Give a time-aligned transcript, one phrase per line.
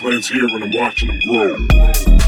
[0.00, 2.19] Here and I'm watching them grow.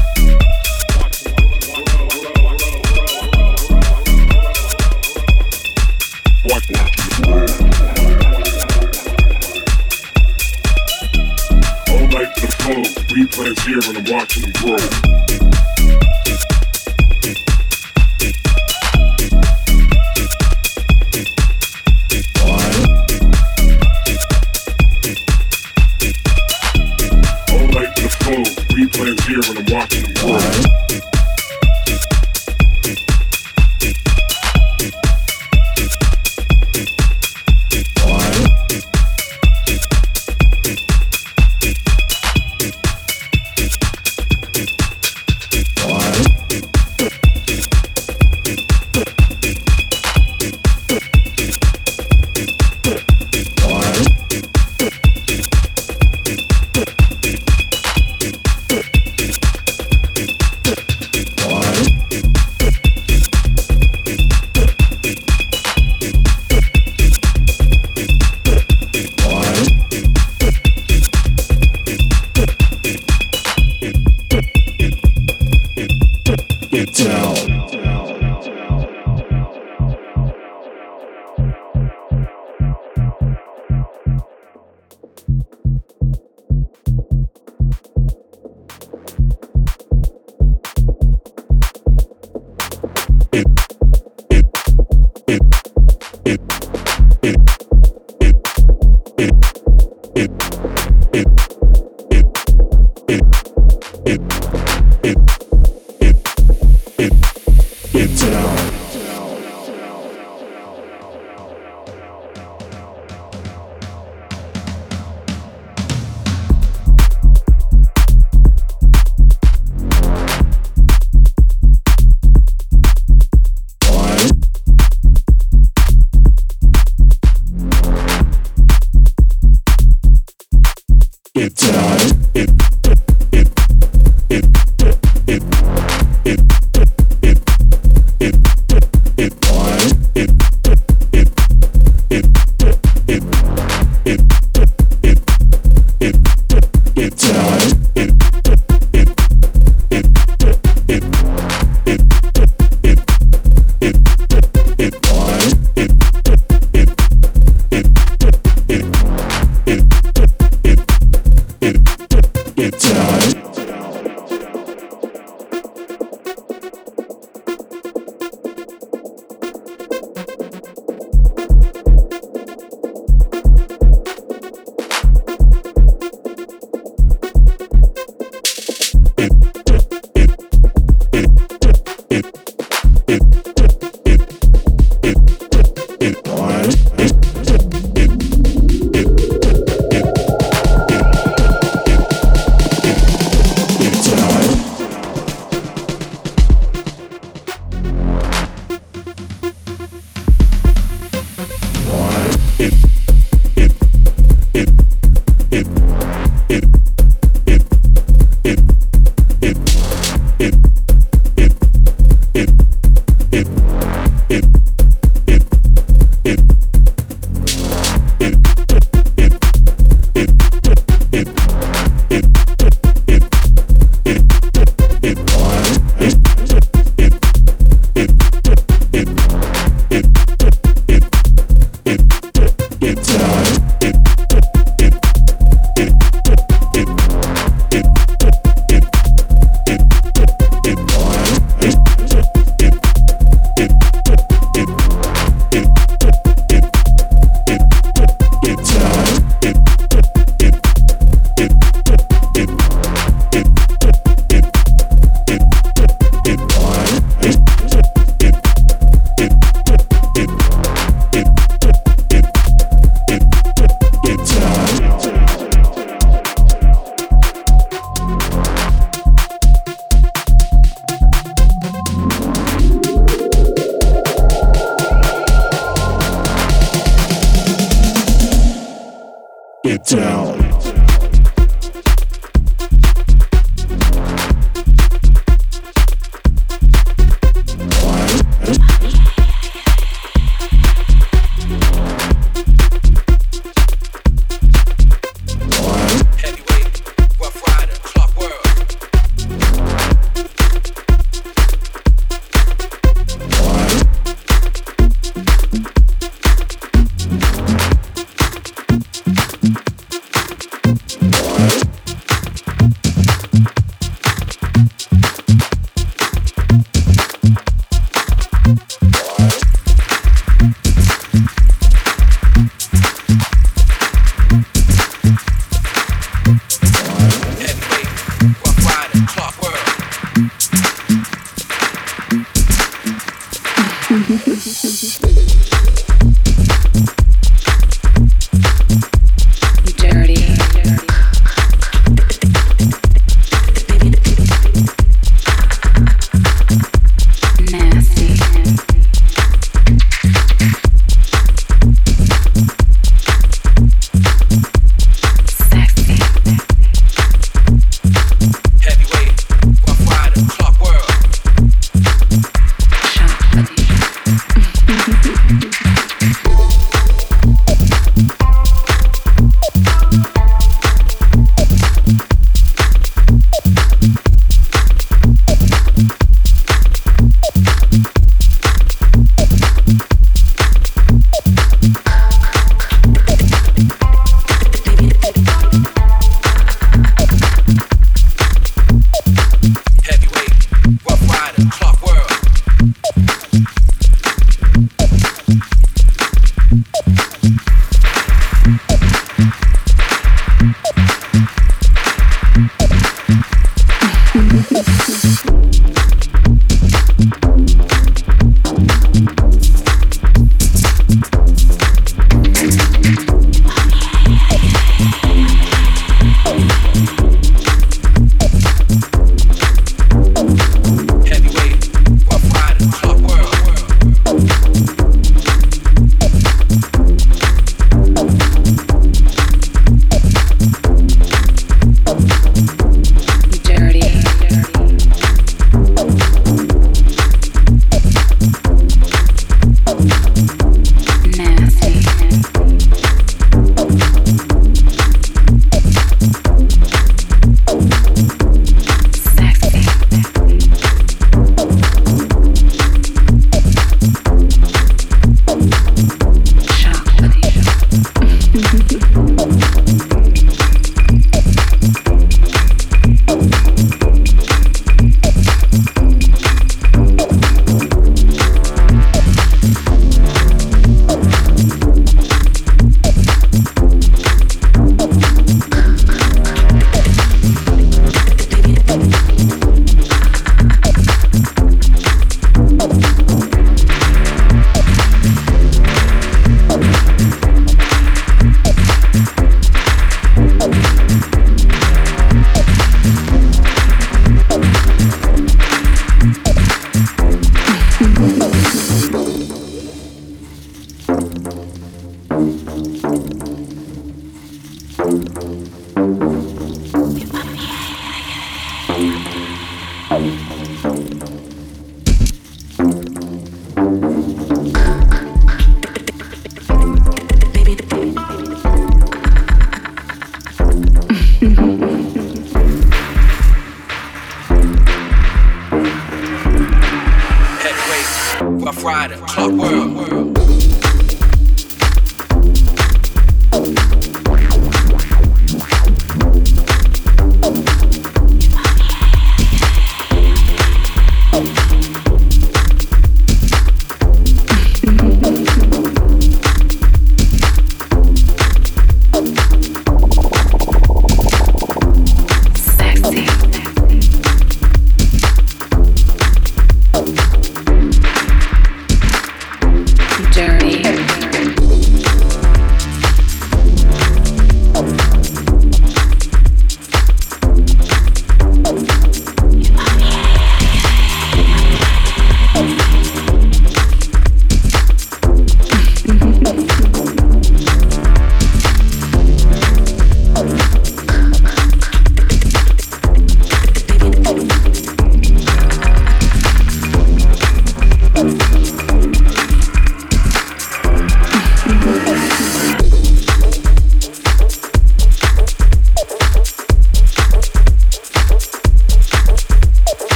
[279.93, 280.42] Mm-hmm.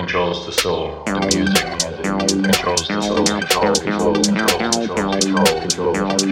[0.00, 5.92] controls the soul, the music, music controls the soul, control, control, control, control, control, control.
[6.16, 6.24] The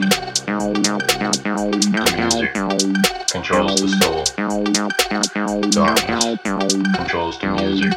[2.16, 2.54] music
[3.30, 4.24] controls the soul.
[5.70, 6.38] Darkness
[6.96, 7.92] controls the music.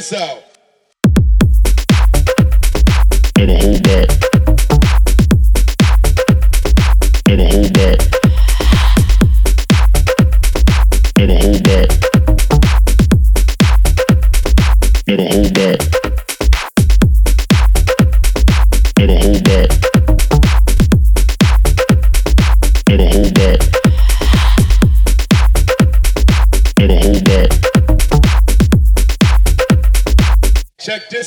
[0.00, 0.42] this out.
[3.36, 4.08] Never hold back.
[7.26, 8.09] Never hold back.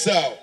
[0.04, 0.43] this out.